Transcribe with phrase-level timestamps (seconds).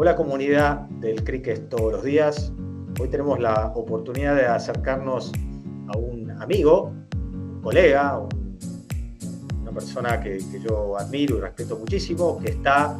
[0.00, 2.52] Hola comunidad del Cricket todos los días.
[3.00, 5.32] Hoy tenemos la oportunidad de acercarnos
[5.88, 6.92] a un amigo,
[7.24, 8.20] un colega,
[9.60, 12.96] una persona que, yo admiro y respeto muchísimo, que está,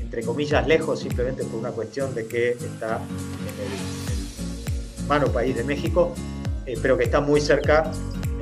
[0.00, 5.64] entre comillas, lejos simplemente por una cuestión de que está en el, hermano país de
[5.64, 6.14] México,
[6.64, 7.92] eh, pero que está muy cerca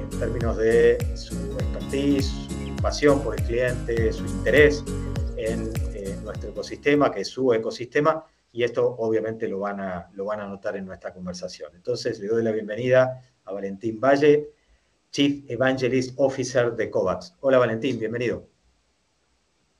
[0.00, 4.84] en términos de su expertise, su pasión por el cliente, su interés
[5.36, 5.91] en
[6.32, 10.46] nuestro ecosistema, que es su ecosistema, y esto obviamente lo van, a, lo van a
[10.46, 11.72] notar en nuestra conversación.
[11.74, 14.50] Entonces le doy la bienvenida a Valentín Valle,
[15.10, 17.34] Chief Evangelist Officer de COVAX.
[17.40, 18.48] Hola Valentín, bienvenido.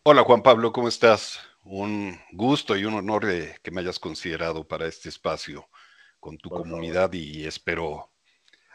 [0.05, 1.41] Hola Juan Pablo, ¿cómo estás?
[1.65, 5.69] Un gusto y un honor de que me hayas considerado para este espacio
[6.21, 8.11] con tu comunidad y espero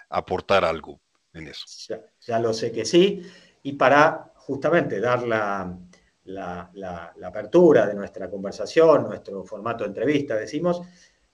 [0.10, 1.00] aportar algo
[1.34, 1.66] en eso.
[2.22, 3.22] ya, lo sé que sí.
[3.62, 5.78] Y para justamente dar la,
[6.28, 10.82] la, apertura de nuestra conversación, nuestro formato de entrevista, decimos,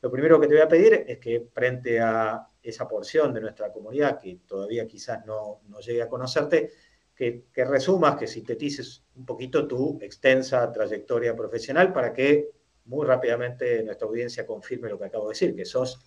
[0.01, 3.71] lo primero que te voy a pedir es que frente a esa porción de nuestra
[3.71, 6.71] comunidad que todavía quizás no, no llegue a conocerte,
[7.15, 12.49] que, resumas, que sintetices un poquito tu extensa trayectoria profesional para que
[12.85, 15.99] muy rápidamente nuestra audiencia confirme lo que acabo de decir, que sos,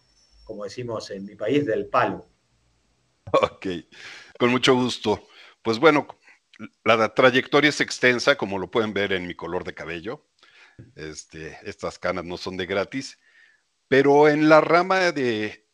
[0.45, 2.27] como decimos en mi país, del palo.
[3.33, 3.67] Ok,
[4.39, 5.23] con mucho gusto.
[5.62, 6.06] Pues bueno,
[6.85, 10.27] la trayectoria es extensa, como lo pueden ver en mi color de cabello.
[10.95, 13.19] Este, estas canas no son de gratis,
[13.89, 15.67] pero en la rama de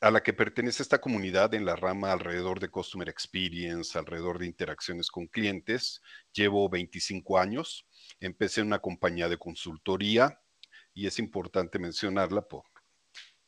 [0.00, 4.44] a la que pertenece esta comunidad, en la rama alrededor de Customer Experience, alrededor de
[4.44, 7.86] interacciones con clientes, llevo 25 años.
[8.20, 10.38] Empecé en una compañía de consultoría
[10.92, 12.64] y es importante mencionarla por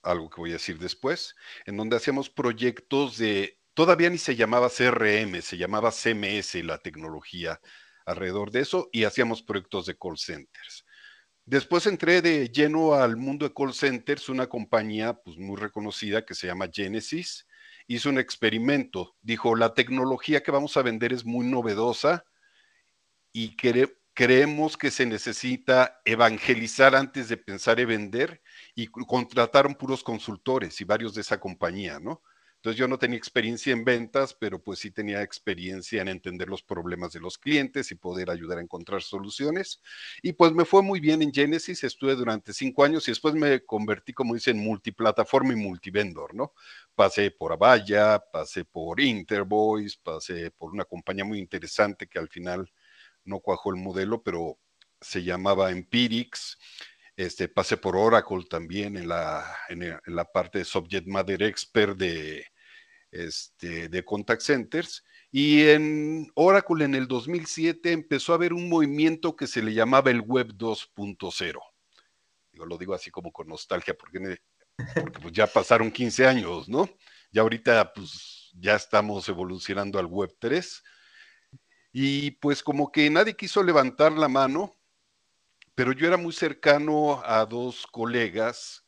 [0.03, 1.35] algo que voy a decir después,
[1.67, 7.61] en donde hacíamos proyectos de Todavía ni se llamaba CRM, se llamaba CMS la tecnología
[8.07, 10.87] alrededor de eso y hacíamos proyectos de call centers.
[11.45, 16.35] Después entré de lleno al mundo de call centers, una compañía pues, muy reconocida que
[16.35, 17.47] se llama Genesis.
[17.87, 22.25] Hizo un experimento, dijo, la tecnología que vamos a vender es muy novedosa
[23.31, 23.57] y
[24.15, 28.43] creemos que se necesita evangelizar antes de pensar en vender
[28.75, 32.23] y contrataron puros consultores y varios de esa compañía, ¿no?
[32.67, 36.65] Entonces yo no tenía experiencia en ventas, pero pues sí tenía experiencia en entender los
[36.65, 39.81] problemas de los clientes y poder ayudar a encontrar soluciones.
[40.21, 43.65] Y pues me fue muy bien en Genesis, estuve durante cinco años y después me
[43.65, 46.55] convertí, como dicen, multiplataforma y multivendor, ¿no?
[46.97, 52.69] Pasé por Avaya, pasé por Intervoice, pasé por una compañía muy interesante que al final
[53.25, 54.59] no cuajó el modelo, pero
[55.01, 56.59] se llamaba Empirics.
[57.15, 62.45] Este, pasé por Oracle también en la, en la parte de Subject Matter Expert de,
[63.25, 65.05] este, de contact centers.
[65.31, 70.11] Y en Oracle en el 2007 empezó a haber un movimiento que se le llamaba
[70.11, 71.59] el Web 2.0.
[72.53, 74.39] Yo lo digo así como con nostalgia porque,
[75.21, 76.89] pues ya pasaron 15 años, ¿no?
[77.31, 80.83] Ya ahorita pues ya estamos evolucionando al Web 3.
[81.93, 84.75] Y pues como que nadie quiso levantar la mano,
[85.75, 88.85] pero yo era muy cercano a dos colegas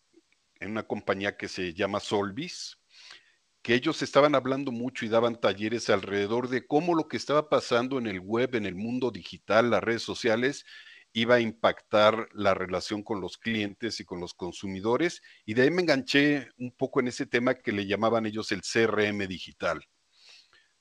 [0.61, 2.78] en una compañía que se llama Solvis,
[3.69, 7.99] que ellos estaban hablando mucho y daban talleres alrededor de cómo lo que estaba pasando
[7.99, 10.65] en el web, en el mundo digital, las redes sociales,
[11.13, 15.21] iba a impactar la relación con los clientes y con los consumidores.
[15.45, 18.63] Y de ahí me enganché un poco en ese tema que le llamaban ellos el
[18.63, 19.85] CRM digital.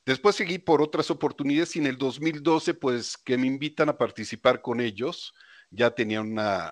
[0.05, 4.61] Después seguí por otras oportunidades y en el 2012, pues que me invitan a participar
[4.61, 5.33] con ellos,
[5.71, 6.71] ya tenía una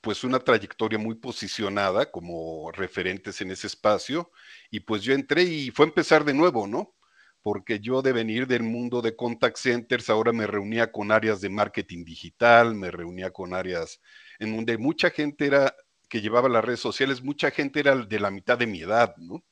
[0.00, 4.30] pues una trayectoria muy posicionada como referentes en ese espacio
[4.70, 6.94] y pues yo entré y fue empezar de nuevo, ¿no?
[7.42, 11.48] Porque yo de venir del mundo de contact centers ahora me reunía con áreas de
[11.50, 14.00] marketing digital, me reunía con áreas
[14.38, 15.74] en donde mucha gente era
[16.08, 19.44] que llevaba las redes sociales, mucha gente era de la mitad de mi edad, ¿no?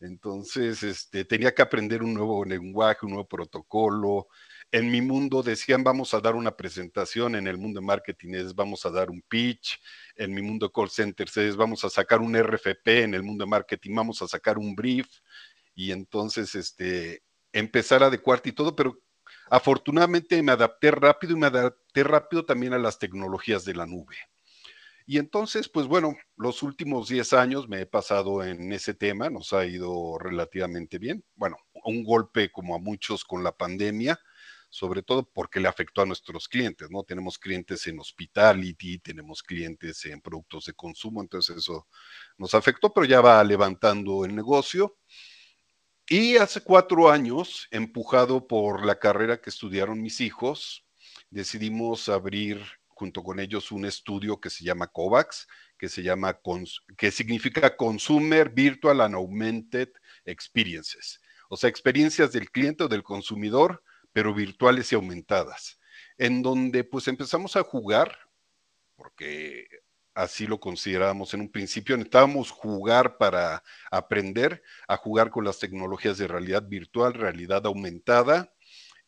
[0.00, 4.28] Entonces, este, tenía que aprender un nuevo lenguaje, un nuevo protocolo,
[4.70, 8.54] en mi mundo decían vamos a dar una presentación, en el mundo de marketing es
[8.54, 9.80] vamos a dar un pitch,
[10.16, 13.44] en mi mundo de call centers es vamos a sacar un RFP, en el mundo
[13.44, 15.06] de marketing vamos a sacar un brief
[15.74, 17.22] y entonces este,
[17.52, 18.98] empezar a adecuarte y todo, pero
[19.50, 24.16] afortunadamente me adapté rápido y me adapté rápido también a las tecnologías de la nube.
[25.06, 29.54] Y entonces, pues bueno, los últimos 10 años me he pasado en ese tema, nos
[29.54, 31.24] ha ido relativamente bien.
[31.34, 34.20] Bueno, un golpe como a muchos con la pandemia,
[34.68, 37.02] sobre todo porque le afectó a nuestros clientes, ¿no?
[37.02, 41.86] Tenemos clientes en hospitality, tenemos clientes en productos de consumo, entonces eso
[42.36, 44.98] nos afectó, pero ya va levantando el negocio.
[46.08, 50.86] Y hace cuatro años, empujado por la carrera que estudiaron mis hijos,
[51.30, 55.46] decidimos abrir junto con ellos un estudio que se llama COVAX,
[55.78, 56.40] que se llama,
[56.96, 59.90] que significa Consumer Virtual and Augmented
[60.24, 63.82] Experiences, o sea, experiencias del cliente o del consumidor,
[64.18, 65.78] pero virtuales y aumentadas,
[66.16, 68.18] en donde pues empezamos a jugar,
[68.96, 69.68] porque
[70.12, 73.62] así lo considerábamos en un principio, necesitábamos jugar para
[73.92, 78.52] aprender a jugar con las tecnologías de realidad virtual, realidad aumentada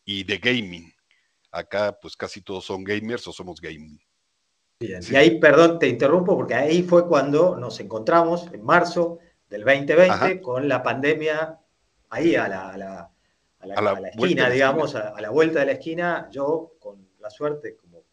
[0.05, 0.93] y de gaming.
[1.51, 3.99] Acá pues casi todos son gamers o somos gaming.
[4.79, 9.19] Bien, y ahí, perdón, te interrumpo porque ahí fue cuando nos encontramos en marzo
[9.49, 11.59] del 2020 con la pandemia
[12.09, 13.11] ahí a la, a la,
[13.61, 18.03] a la, esquina, digamos, a, la vuelta de la esquina, yo con la suerte, como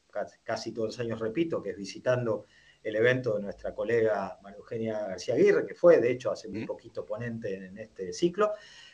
[0.45, 2.47] casi, todos los años repito, que es visitando
[2.83, 6.67] el evento de nuestra colega María Eugenia García Aguirre, que fue, de hecho, hace muy
[6.67, 8.53] poquito ponente en este ciclo.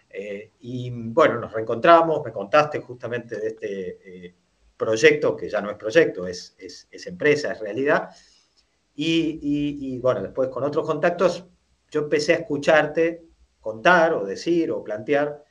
[0.08, 4.34] Eh, y bueno, nos reencontramos, me contaste justamente de este eh,
[4.76, 8.10] proyecto, que ya no es proyecto, es, es, empresa, es realidad.
[8.96, 11.46] Y, y, bueno, después con otros contactos,
[11.90, 13.24] yo empecé a escucharte
[13.60, 15.44] contar o decir o plantear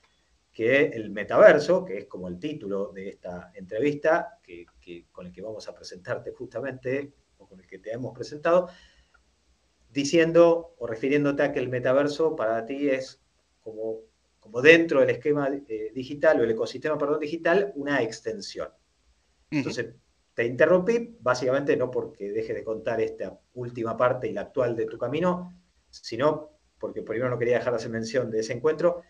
[0.54, 4.68] que el metaverso, que es como el título de esta entrevista, que,
[5.12, 8.70] con el que vamos a presentarte justamente, o con el que te hemos presentado,
[9.92, 13.20] diciendo o refiriéndote a que el metaverso para ti es
[13.62, 14.02] como,
[14.40, 18.70] como dentro del esquema eh, digital o el ecosistema, perdón, digital, una extensión.
[19.50, 19.96] Entonces,
[20.36, 24.86] te interrumpí, básicamente no porque deje de contar esta última parte y la actual de
[24.86, 25.54] tu camino,
[25.90, 29.04] sino porque primero no quería dejar de hacer mención de ese encuentro,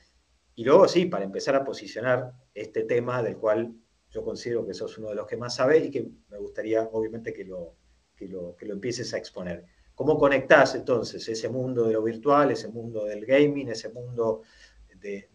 [0.56, 3.74] y luego sí, para empezar a posicionar este tema del cual
[4.10, 7.34] yo considero que sos uno de los que más sabe y que me gustaría obviamente
[7.34, 7.76] que lo,
[8.16, 9.66] que lo, que lo empieces a exponer.
[9.96, 14.42] ¿Cómo conectás entonces ese mundo de lo virtual, ese mundo del gaming, ese mundo
[14.96, 15.30] de,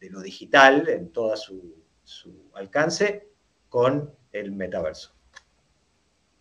[0.00, 3.28] lo digital en todo su, su alcance
[3.68, 5.14] con el metaverso?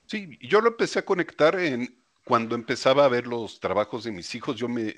[0.06, 4.34] Sí, yo lo empecé a conectar en, cuando empezaba a ver los trabajos de mis
[4.36, 4.96] hijos, yo me,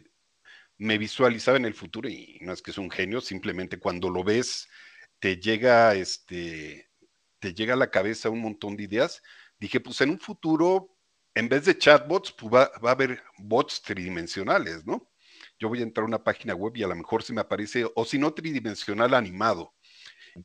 [0.80, 4.24] me visualizaba en el futuro y no es que es un genio, simplemente cuando lo
[4.24, 4.68] ves
[5.20, 6.90] te llega, este,
[7.40, 9.22] te llega a la cabeza un montón de ideas.
[9.60, 10.96] Dije, pues en un futuro,
[11.36, 15.12] en vez de chatbots, pues va, va a haber bots tridimensionales, ¿no?
[15.60, 17.86] Yo voy a entrar a una página web y a lo mejor se me aparece,
[17.96, 19.74] o si no, tridimensional animado.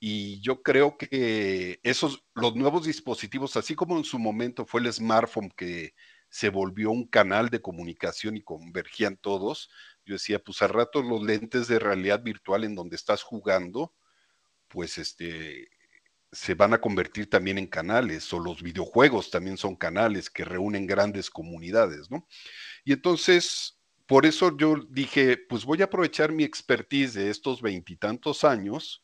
[0.01, 4.93] Y yo creo que esos, los nuevos dispositivos, así como en su momento fue el
[4.93, 5.95] smartphone que
[6.29, 9.71] se volvió un canal de comunicación y convergían todos.
[10.07, 13.95] Yo decía, pues a rato los lentes de realidad virtual en donde estás jugando,
[14.69, 15.69] pues este,
[16.33, 20.87] se van a convertir también en canales, o los videojuegos también son canales que reúnen
[20.87, 22.27] grandes comunidades, ¿no?
[22.85, 28.45] Y entonces, por eso yo dije, pues voy a aprovechar mi expertise de estos veintitantos
[28.45, 29.03] años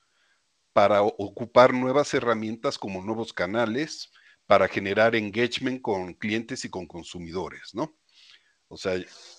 [0.73, 4.11] para ocupar nuevas herramientas como nuevos canales,
[4.47, 8.00] para generar engagement con clientes y con consumidores, ¿no?
[8.73, 8.95] O sea,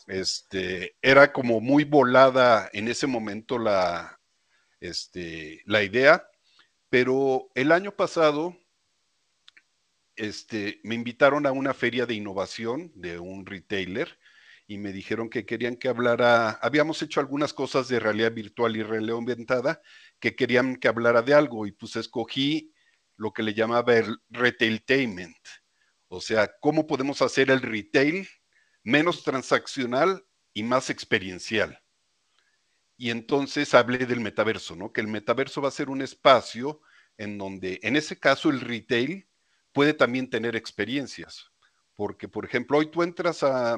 [0.07, 4.19] este, era como muy volada en ese momento la,
[4.81, 6.28] este, la idea,
[6.89, 8.57] pero el año pasado
[10.18, 14.19] este, me invitaron a una feria de innovación de un retailer
[14.68, 18.83] y me dijeron que querían que hablara, habíamos hecho algunas cosas de realidad virtual y
[18.83, 19.81] realidad aumentada,
[20.19, 22.74] que querían que hablara de algo y pues escogí
[23.16, 25.38] lo que le llamaba el retailtainment.
[26.10, 28.28] O sea, cómo podemos hacer el retail
[28.83, 31.81] menos transaccional y más experiencial.
[32.97, 34.94] Y entonces hablé del metaverso, ¿no?
[34.94, 36.81] Que el metaverso va a ser un espacio
[37.18, 39.28] en donde, en ese caso, el retail
[39.71, 41.52] puede también tener experiencias.
[41.95, 43.78] Porque, por ejemplo, hoy tú entras a,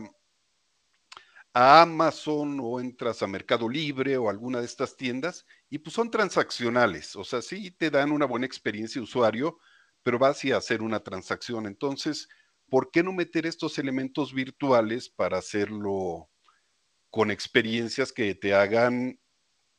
[1.54, 6.10] a Amazon o entras a Mercado Libre o alguna de estas tiendas y pues son
[6.10, 9.60] transaccionales, o sea, sí te dan una buena experiencia de usuario,
[10.02, 11.68] pero vas a hacer una transacción.
[11.68, 12.28] Entonces,
[12.74, 16.32] ¿por qué no meter estos elementos virtuales para hacerlo
[17.12, 19.20] con experiencias que te hagan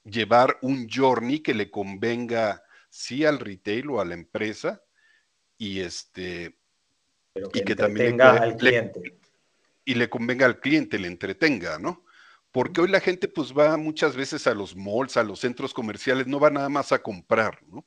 [0.04, 4.80] llevar un journey que le convenga sí al retail o a la empresa
[5.58, 6.56] y este
[7.52, 9.18] y que también al cliente
[9.84, 12.04] y le convenga al cliente, le entretenga, ¿no?
[12.52, 16.28] Porque hoy la gente pues va muchas veces a los malls, a los centros comerciales,
[16.28, 17.84] no va nada más a comprar, ¿no?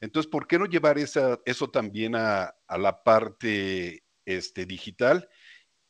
[0.00, 5.28] Entonces, ¿por qué no llevar esa, eso también a, la parte este, digital?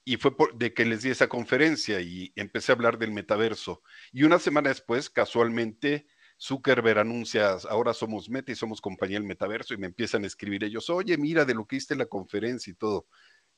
[0.05, 3.83] Y fue por, de que les di esa conferencia y empecé a hablar del metaverso.
[4.13, 6.07] Y una semana después, casualmente,
[6.41, 10.65] Zuckerberg anuncia, ahora somos Meta y somos compañía del metaverso, y me empiezan a escribir
[10.65, 13.07] ellos, oye, mira de lo que hiciste en la conferencia y todo.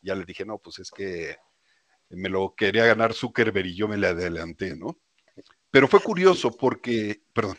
[0.01, 1.37] Ya les dije, no, pues es que
[2.11, 4.99] me lo quería ganar Zuckerberg y yo me le adelanté, ¿no?
[5.71, 7.57] Pero fue curioso porque, perdón.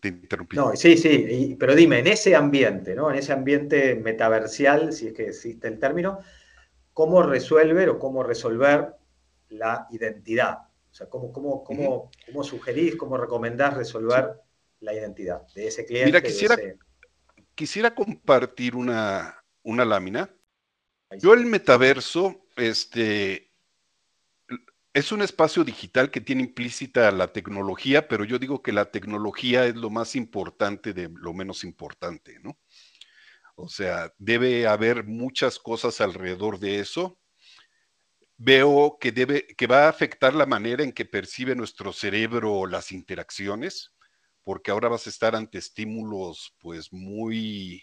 [0.00, 0.56] te interrumpí.
[0.56, 3.10] No, sí, sí, pero dime, en ese ambiente, ¿no?
[3.10, 6.20] En ese ambiente metaversial, si es que existe el término,
[6.92, 8.94] ¿cómo resolver o cómo resolver
[9.48, 10.58] la identidad?
[10.90, 14.40] O sea, ¿cómo, cómo, cómo, cómo sugerís, cómo recomendás resolver
[14.80, 16.06] la identidad de ese cliente?
[16.06, 16.56] Mira, quisiera,
[17.54, 20.28] quisiera compartir una, una lámina.
[21.18, 23.50] Yo el metaverso, este,
[24.92, 29.66] es un espacio digital que tiene implícita la tecnología, pero yo digo que la tecnología
[29.66, 32.58] es lo más importante de lo menos importante, ¿no?
[33.62, 37.18] O sea, debe haber muchas cosas alrededor de eso.
[38.36, 42.90] Veo que debe, que va a afectar la manera en que percibe nuestro cerebro las
[42.92, 43.92] interacciones,
[44.42, 47.82] porque ahora vas a estar ante estímulos, pues, muy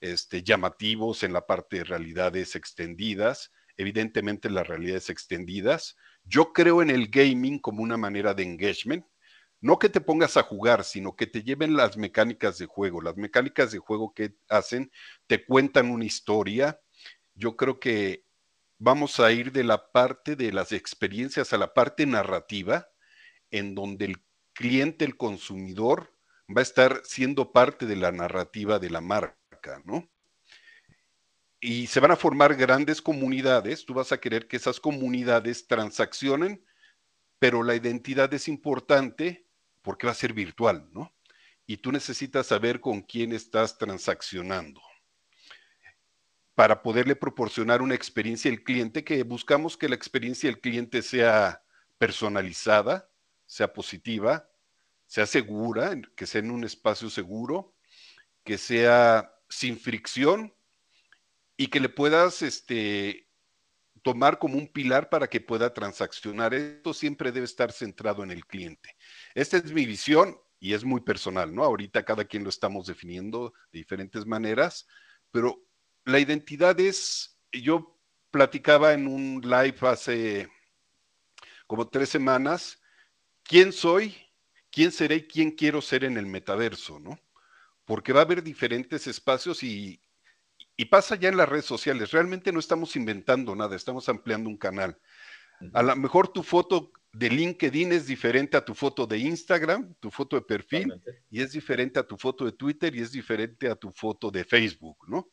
[0.00, 5.96] este, llamativos en la parte de realidades extendidas evidentemente las realidades extendidas.
[6.24, 9.04] Yo creo en el gaming como una manera de engagement.
[9.60, 13.02] No que te pongas a jugar, sino que te lleven las mecánicas de juego.
[13.02, 14.90] Las mecánicas de juego que hacen
[15.26, 16.80] te cuentan una historia.
[17.34, 18.24] Yo creo que
[18.78, 22.88] vamos a ir de la parte de las experiencias a la parte narrativa,
[23.50, 24.24] en donde el
[24.54, 26.14] cliente, el consumidor,
[26.48, 30.08] va a estar siendo parte de la narrativa de la marca, ¿no?
[31.60, 36.64] y se van a formar grandes comunidades, tú vas a querer que esas comunidades transaccionen,
[37.38, 39.46] pero la identidad es importante
[39.82, 41.14] porque va a ser virtual, ¿no?
[41.66, 44.80] Y tú necesitas saber con quién estás transaccionando
[46.54, 51.62] para poderle proporcionar una experiencia al cliente que buscamos que la experiencia del cliente sea
[51.96, 53.08] personalizada,
[53.46, 54.48] sea positiva,
[55.06, 57.74] sea segura, que sea en un espacio seguro,
[58.44, 60.52] que sea sin fricción,
[61.60, 63.28] y que le puedas este,
[64.02, 66.54] tomar como un pilar para que pueda transaccionar.
[66.54, 68.96] Esto siempre debe estar centrado en el cliente.
[69.34, 71.64] Esta es mi visión y es muy personal, ¿no?
[71.64, 74.86] Ahorita cada quien lo estamos definiendo de diferentes maneras,
[75.30, 75.62] pero
[76.04, 77.98] la identidad es, yo
[78.30, 80.48] platicaba en un live hace
[81.66, 82.80] como tres semanas,
[83.42, 84.16] ¿quién soy?
[84.70, 87.18] ¿Quién seré y quién quiero ser en el metaverso, ¿no?
[87.84, 90.00] Porque va a haber diferentes espacios y
[90.80, 92.10] y pasa ya en las redes sociales.
[92.10, 94.98] Realmente no estamos inventando nada, estamos ampliando un canal.
[95.74, 100.10] A lo mejor tu foto de LinkedIn es diferente a tu foto de Instagram, tu
[100.10, 103.74] foto de perfil, y es diferente a tu foto de Twitter y es diferente a
[103.74, 105.30] tu foto de Facebook, ¿no?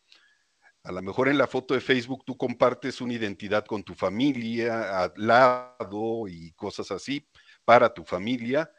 [0.84, 5.04] A lo mejor en la foto de Facebook tú compartes una identidad con tu familia,
[5.04, 7.28] al lado y cosas así
[7.66, 8.72] para tu familia,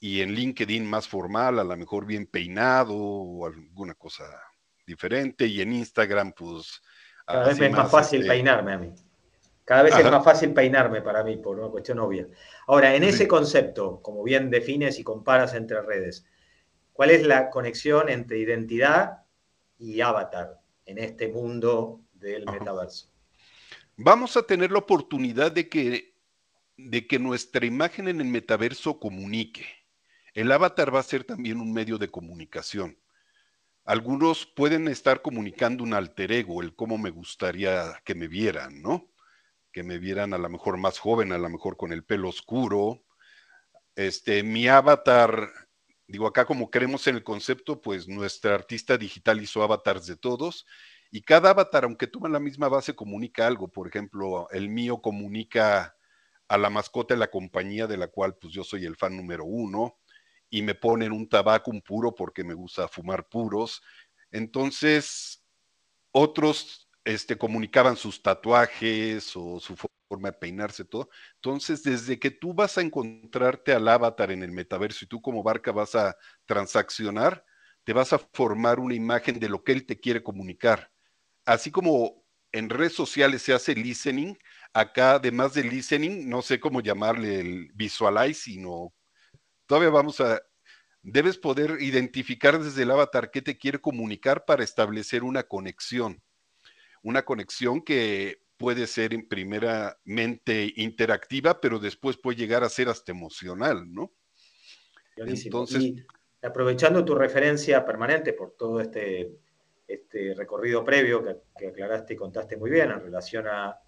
[0.00, 4.24] y en LinkedIn más formal, a lo mejor bien peinado o alguna cosa
[4.86, 6.80] diferente y en Instagram pues...
[7.26, 8.94] Cada vez es más, fácil este peinarme a mí.
[9.68, 12.26] Cada vez es más fácil peinarme para mí, por una cuestión obvia.
[12.66, 16.24] Ahora, en ese concepto, como bien defines y comparas entre redes,
[16.94, 19.24] ¿cuál es la conexión entre identidad
[19.76, 23.10] y avatar en este mundo del metaverso?
[23.98, 26.14] Vamos a tener la oportunidad de que,
[26.78, 29.66] de que nuestra imagen en el metaverso comunique.
[30.32, 32.96] El avatar va a ser también un medio de comunicación.
[33.84, 39.10] Algunos pueden estar comunicando un alter ego, el cómo me gustaría que me vieran, ¿no?
[39.78, 43.04] Que me vieran a lo mejor más joven, a lo mejor con el pelo oscuro.
[43.94, 45.52] Este, mi avatar,
[46.08, 50.66] digo acá como creemos en el concepto, pues nuestra artista digital hizo avatars de todos
[51.12, 53.68] y cada avatar, aunque toma la misma base, comunica algo.
[53.68, 55.94] Por ejemplo, el mío comunica
[56.48, 59.44] a la mascota de la compañía de la cual pues yo soy el fan número
[59.44, 60.00] uno
[60.50, 63.80] y me ponen un tabaco, un puro, porque me gusta fumar puros.
[64.32, 65.44] Entonces,
[66.10, 71.08] otros este, comunicaban sus tatuajes o su forma de peinarse, todo.
[71.36, 75.42] Entonces, desde que tú vas a encontrarte al avatar en el metaverso y tú como
[75.42, 77.44] barca vas a transaccionar,
[77.84, 80.90] te vas a formar una imagen de lo que él te quiere comunicar.
[81.46, 84.36] Así como en redes sociales se hace listening,
[84.74, 88.92] acá además de listening, no sé cómo llamarle el visualize, sino
[89.66, 90.42] todavía vamos a,
[91.02, 96.22] debes poder identificar desde el avatar qué te quiere comunicar para establecer una conexión.
[97.02, 103.12] Una conexión que puede ser en primeramente interactiva, pero después puede llegar a ser hasta
[103.12, 104.12] emocional, ¿no?
[105.16, 106.06] Entonces, y
[106.42, 109.30] aprovechando tu referencia permanente por todo este,
[109.86, 111.24] este recorrido previo
[111.56, 113.80] que, aclaraste y contaste muy bien en relación a,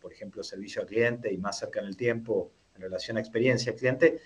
[0.00, 3.72] por ejemplo, servicio al cliente y más cerca en el tiempo en relación a experiencia
[3.72, 4.20] al cliente,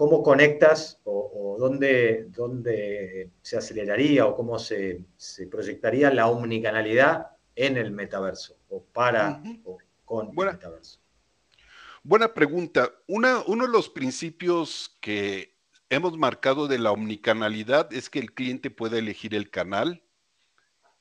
[0.00, 5.04] ¿Cómo conectas o, dónde, dónde, se aceleraría o cómo se,
[5.50, 9.76] proyectaría la omnicanalidad en el metaverso o para o
[10.06, 11.00] con buena, el metaverso?
[12.02, 12.90] Buena pregunta.
[13.08, 15.58] uno de los principios que
[15.90, 20.02] hemos marcado de la omnicanalidad es que el cliente pueda elegir el canal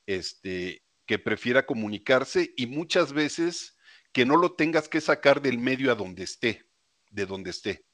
[0.08, 3.78] este, que prefiera comunicarse y muchas veces
[4.12, 6.66] que no lo tengas que sacar del medio a donde esté,
[7.12, 7.89] de donde esté.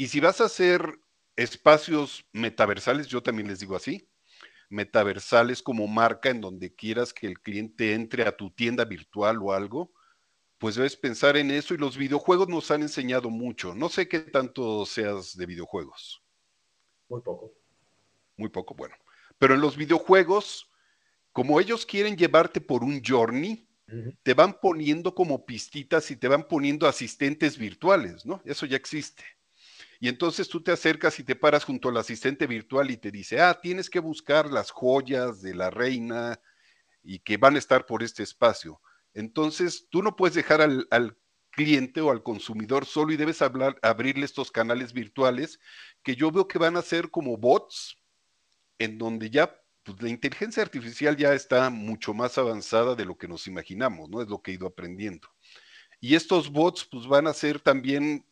[0.00, 0.98] Y si vas a hacer
[1.36, 4.08] espacios metaversales, yo también les digo así,
[4.70, 9.52] metaversales como marca en donde quieras que el cliente entre a tu tienda virtual o
[9.52, 9.92] algo,
[10.56, 13.74] pues debes pensar en eso y los videojuegos nos han enseñado mucho.
[13.74, 16.22] No sé qué tanto seas de videojuegos.
[17.10, 17.52] Muy poco.
[18.38, 18.96] Muy poco, bueno.
[19.36, 20.70] Pero en los videojuegos,
[21.30, 23.68] como ellos quieren llevarte por un journey,
[24.22, 28.40] te van poniendo como pistitas y te van poniendo asistentes virtuales, ¿no?
[28.46, 29.39] Eso ya existe.
[30.00, 33.40] Y entonces tú te acercas y te paras junto al asistente virtual y te dice,
[33.40, 36.40] ah, tienes que buscar las joyas de la reina
[37.02, 38.80] y que van a estar por este espacio.
[39.12, 41.16] Entonces, tú no puedes dejar al,
[41.52, 45.58] cliente o al consumidor solo y debes hablar, abrirle estos canales virtuales
[46.04, 47.98] que yo veo que van a ser como bots,
[48.78, 53.26] en donde ya pues, la inteligencia artificial ya está mucho más avanzada de lo que
[53.26, 54.22] nos imaginamos, ¿no?
[54.22, 55.28] Es lo que he ido aprendiendo.
[56.00, 58.24] Y estos bots pues van a ser también,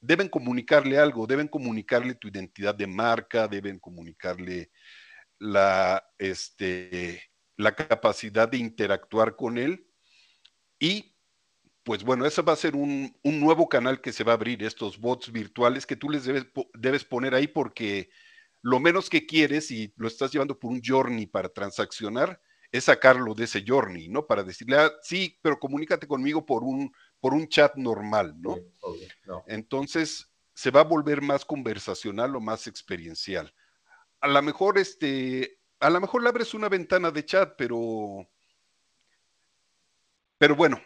[0.00, 4.70] deben comunicarle algo, deben comunicarle tu identidad de marca, deben comunicarle
[5.38, 7.22] la, este,
[7.56, 9.86] la capacidad de interactuar con él
[10.78, 11.16] y
[11.86, 14.98] pues bueno, ese va a ser un, nuevo canal que se va a abrir, estos
[14.98, 18.10] bots virtuales que tú les debes, debes poner ahí porque
[18.60, 22.40] lo menos que quieres y lo estás llevando por un journey para transaccionar
[22.72, 24.26] es sacarlo de ese journey, ¿no?
[24.26, 28.56] Para decirle, ah, sí, pero comunícate conmigo por un, por un chat normal, ¿no?
[29.46, 33.52] Entonces se va a volver más conversacional o más experiencial.
[34.20, 38.26] A lo mejor este, a lo mejor le abres una ventana de chat, pero
[40.38, 40.80] pero bueno,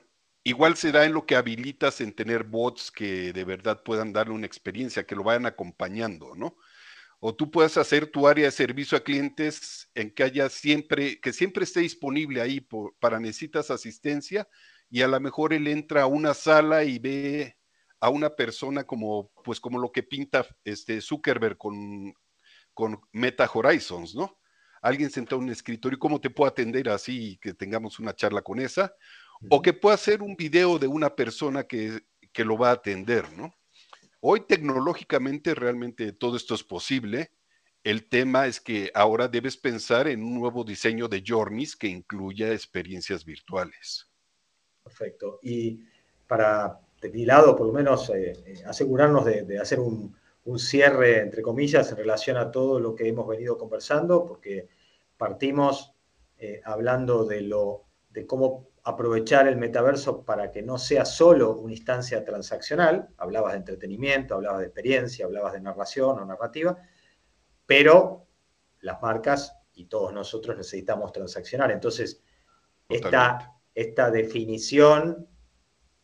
[0.44, 4.46] igual será en lo que habilitas en tener bots que de verdad puedan darle una
[4.46, 6.56] experiencia, que lo vayan acompañando, ¿no?
[7.18, 11.32] O tú puedes hacer tu área de servicio a clientes en que haya siempre, que
[11.32, 12.66] siempre esté disponible ahí
[12.98, 14.48] para necesitas asistencia
[14.90, 17.56] y a lo mejor él entra a una sala y ve
[18.00, 22.12] a una persona como, pues como lo que pinta este Zuckerberg con,
[22.74, 24.38] con Meta Horizons, ¿no?
[24.82, 28.58] Alguien sentado en un escritorio, ¿cómo te puedo atender así que tengamos una charla con
[28.60, 28.94] esa?
[29.48, 32.02] o que pueda ser un video de una persona que,
[32.36, 33.54] lo va a atender, ¿no?
[34.20, 37.32] Hoy tecnológicamente realmente todo esto es posible.
[37.82, 42.52] El tema es que ahora debes pensar en un nuevo diseño de journeys que incluya
[42.52, 44.09] experiencias virtuales.
[44.82, 45.38] Perfecto.
[45.42, 45.80] Y
[46.26, 50.18] para, de mi lado, por lo menos, eh, eh, asegurarnos de, hacer un,
[50.56, 54.68] cierre, entre comillas, en relación a todo lo que hemos venido conversando, porque
[55.16, 55.94] partimos
[56.38, 61.72] eh, hablando de, lo, de cómo aprovechar el metaverso para que no sea solo una
[61.72, 66.76] instancia transaccional, hablabas de entretenimiento, hablabas de experiencia, hablabas de narración o narrativa,
[67.66, 68.26] pero
[68.80, 71.70] las marcas y todos nosotros necesitamos transaccionar.
[71.70, 72.22] Entonces,
[72.88, 75.28] esta, esta definición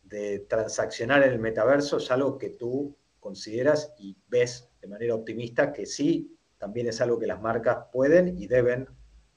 [0.03, 5.73] de transaccionar en el metaverso es algo que tú consideras y ves de manera optimista
[5.73, 8.87] que sí, también es algo que las marcas pueden y deben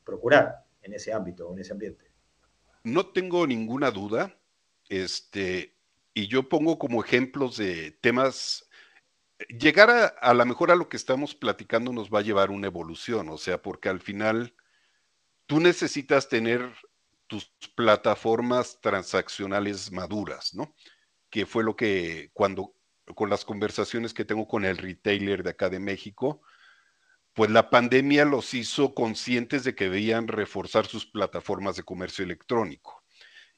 [0.05, 2.11] procurar en ese ámbito, en ese ambiente.
[2.85, 4.39] No tengo ninguna duda,
[4.89, 5.77] este,
[6.15, 8.69] y yo pongo como ejemplos de temas.
[9.49, 12.69] Llegar a, a lo mejor a lo que estamos platicando nos va a llevar una
[12.69, 14.55] evolución, o sea, porque al final
[15.47, 16.73] tú necesitas tener
[17.31, 20.75] tus plataformas transaccionales maduras, ¿no?
[21.31, 22.75] Que fue lo que cuando
[23.15, 26.43] con las conversaciones que tengo con el retailer de acá de México,
[27.33, 33.05] pues la pandemia los hizo conscientes de que debían reforzar sus plataformas de comercio electrónico.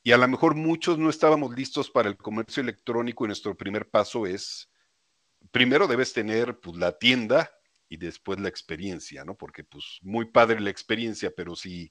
[0.03, 3.89] Y a lo mejor muchos no estábamos listos para el comercio electrónico y nuestro primer
[3.89, 4.71] paso es,
[5.51, 7.51] primero debes tener pues, la tienda
[7.89, 9.35] y después la experiencia, ¿no?
[9.35, 11.91] Porque pues muy padre la experiencia, pero si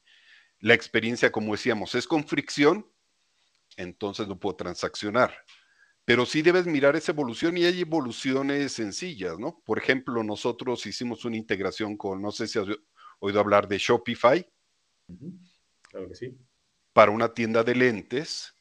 [0.62, 2.90] la experiencia, como decíamos, es con fricción,
[3.76, 5.34] entonces no puedo transaccionar
[6.06, 9.62] pero sí debes mirar esa evolución y hay evoluciones sencillas, ¿no?
[9.66, 12.68] Por ejemplo, nosotros hicimos una integración con, no sé si has
[13.20, 14.46] oído hablar de Shopify.
[15.84, 16.38] Claro que sí.
[16.94, 18.54] Para una tienda de lentes,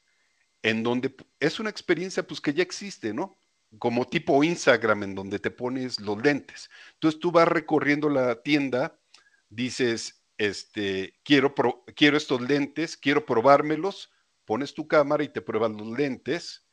[0.63, 3.37] en donde es una experiencia pues que ya existe, ¿no?
[3.79, 6.69] Como tipo Instagram, en donde te pones los lentes.
[6.95, 9.01] Entonces tú vas recorriendo la tienda,
[9.49, 11.55] dices, este, quiero,
[11.95, 14.11] quiero estos lentes, quiero probármelos,
[14.47, 16.67] pones tu cámara y te pruebas los lentes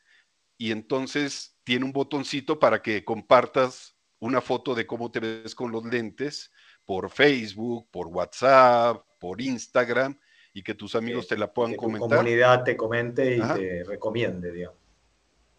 [0.56, 5.70] y entonces tiene un botoncito para que compartas una foto de cómo te ves con
[5.70, 6.50] los lentes
[6.86, 10.18] por Facebook, por WhatsApp, por Instagram
[10.54, 12.08] y que tus amigos te la puedan que comentar.
[12.08, 14.78] Tu comunidad te comente y te recomiende, digamos.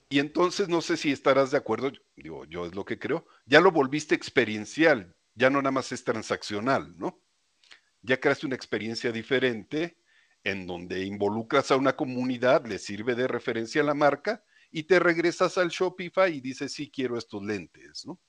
[0.09, 3.61] Y entonces no sé si estarás de acuerdo, digo, yo es lo que creo, ya
[3.61, 7.19] lo volviste experiencial, ya no nada más es transaccional, ¿no?
[8.01, 9.97] Ya creaste una experiencia diferente
[10.43, 14.99] en donde involucras a una comunidad, le sirve de referencia a la marca y te
[14.99, 18.19] regresas al Shopify y dices, sí, quiero estos lentes, ¿no?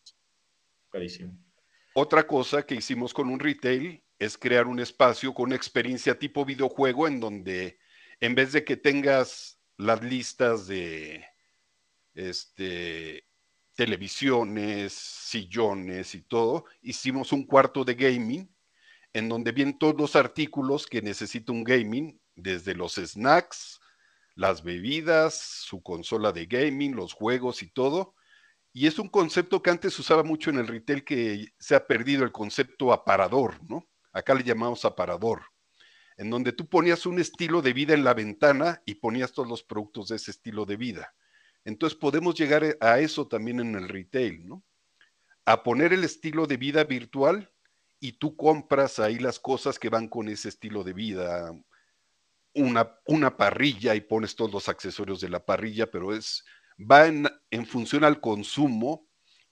[0.91, 1.39] Clarísimo.
[1.95, 7.09] Otra cosa que hicimos con un retail es crear un espacio con experiencia tipo videojuego
[7.09, 7.79] en donde
[8.21, 11.25] en vez de que tengas las listas de
[12.15, 13.25] este,
[13.75, 18.49] televisiones, sillones y todo, hicimos un cuarto de gaming
[19.13, 23.81] en donde vienen todos los artículos que necesita un gaming, desde los snacks,
[24.35, 28.15] las bebidas, su consola de gaming, los juegos y todo.
[28.73, 32.25] Y es un concepto que antes usaba mucho en el retail que se ha perdido
[32.25, 33.89] el concepto aparador, ¿no?
[34.13, 35.43] Acá le llamamos aparador,
[36.17, 39.63] en donde tú ponías un estilo de vida en la ventana y ponías todos los
[39.63, 41.15] productos de ese estilo de vida.
[41.65, 44.65] Entonces podemos llegar a eso también en el retail, ¿no?
[45.45, 47.53] A poner el estilo de vida virtual
[48.01, 51.55] y tú compras ahí las cosas que van con ese estilo de vida.
[52.55, 56.45] Una, una parrilla y pones todos los accesorios de la parrilla, pero es,
[56.79, 59.07] va en, en función al consumo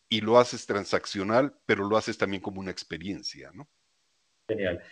[0.09, 3.69] y lo haces transaccional, pero lo haces también como una experiencia, ¿no?
[4.49, 4.83] Genial.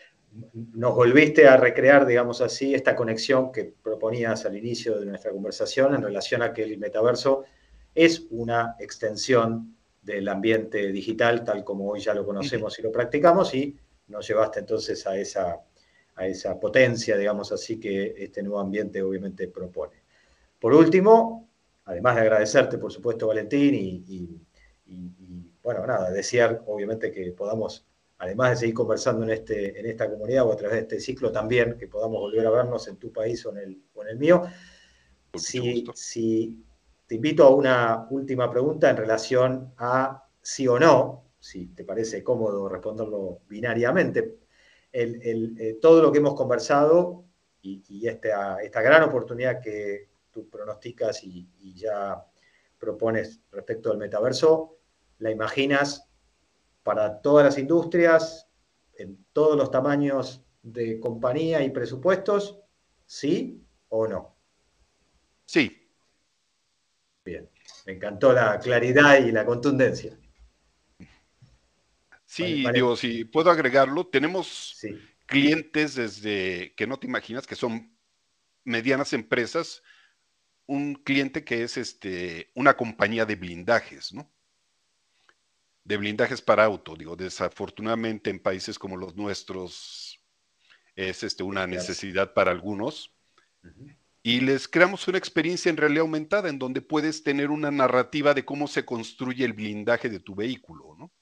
[0.53, 5.95] Nos volviste a recrear, digamos así, esta conexión que proponías al inicio de nuestra conversación
[5.95, 7.45] en relación a que el metaverso
[7.95, 9.76] es una extensión
[10.07, 14.61] del ambiente digital, tal como hoy ya lo conocemos y lo practicamos, y nos llevaste
[14.61, 15.61] entonces a esa,
[16.15, 20.03] a esa potencia, digamos así, que este nuevo ambiente obviamente propone.
[20.59, 21.49] Por último,
[21.85, 24.41] además de agradecerte, por supuesto, Valentín, y,
[24.87, 27.85] y bueno, nada, desear obviamente que podamos
[28.19, 31.31] además de seguir conversando en, este, en esta comunidad o a través de este ciclo
[31.31, 34.43] también, que podamos volver a vernos en tu país o en el, en el mío.
[35.35, 36.65] Si, si,
[37.07, 42.23] te invito a una última pregunta en relación a sí o no, si te parece
[42.25, 44.39] cómodo responderlo binariamente.
[44.93, 47.25] Eh, todo lo que hemos conversado
[47.63, 52.25] y, esta, gran oportunidad que tú pronosticas y, y ya
[52.79, 54.79] propones respecto al metaverso,
[55.19, 56.09] ¿la imaginas
[56.83, 58.49] para todas las industrias,
[58.95, 62.61] en todos los tamaños de compañía y presupuestos?
[63.05, 64.37] ¿Sí o no?
[65.45, 65.86] Sí.
[67.27, 67.51] Bien,
[67.85, 70.17] me encantó la claridad y la contundencia.
[72.25, 74.81] Sí, digo, si puedo agregarlo, tenemos
[75.27, 77.99] clientes desde que no te imaginas que son
[78.63, 79.83] medianas empresas,
[80.67, 84.33] un cliente que es este, una compañía de blindajes, ¿no?
[85.83, 86.95] de blindajes para auto.
[86.95, 90.21] Digo, desafortunadamente en países como los nuestros
[90.95, 93.13] es este, una necesidad para algunos.
[94.27, 98.45] Y les creamos una experiencia en realidad aumentada en donde puedes tener una narrativa de
[98.45, 101.13] cómo se construye el blindaje de tu vehículo, ¿no?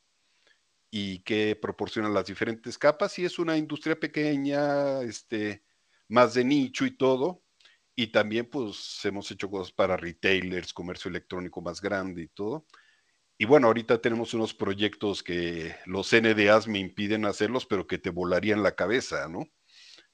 [0.90, 3.18] Y qué proporcionan las diferentes capas.
[3.18, 5.64] Y es una industria pequeña, este,
[6.08, 7.42] más de nicho y todo.
[7.94, 12.64] Y también, pues, hemos hecho cosas para retailers, comercio electrónico más grande y todo.
[13.36, 18.08] Y bueno, ahorita tenemos unos proyectos que los NDAs me impiden hacerlos, pero que te
[18.08, 19.46] volarían la cabeza, ¿no?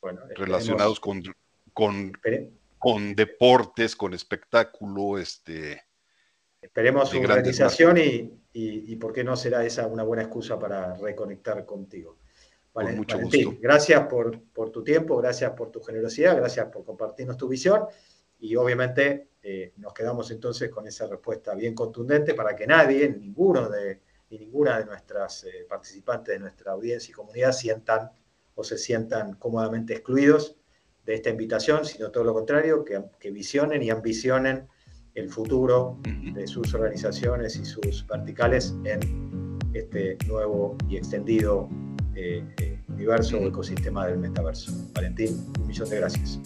[0.00, 1.22] Bueno, Relacionados con,
[1.72, 2.12] con,
[2.80, 5.84] con, deportes, con espectáculo, este.
[6.60, 11.64] Esperemos su realización y, y, por qué no será esa una buena excusa para reconectar
[11.64, 12.18] contigo.
[12.72, 13.56] Vale, mucho gusto.
[13.60, 17.84] gracias por, por tu tiempo, gracias por tu generosidad, gracias por compartirnos tu visión
[18.38, 23.68] y obviamente eh, nos quedamos entonces con esa respuesta bien contundente para que nadie, ninguno
[23.68, 28.12] de, ni ninguna de nuestras eh, participantes de nuestra audiencia y comunidad sientan
[28.54, 30.59] o se sientan cómodamente excluidos
[31.06, 34.68] de esta invitación, sino todo lo contrario, que, que visionen y ambicionen
[35.14, 35.98] el futuro
[36.34, 41.68] de sus organizaciones y sus verticales en este nuevo y extendido
[42.14, 42.44] eh,
[42.88, 44.72] universo o ecosistema del metaverso.
[44.94, 46.38] Valentín, un millón de gracias.